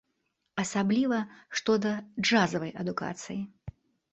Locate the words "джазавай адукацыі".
2.25-3.41